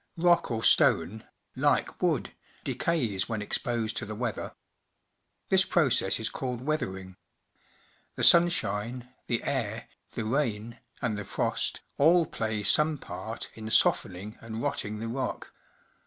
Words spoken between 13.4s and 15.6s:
in softening and rotting the rock.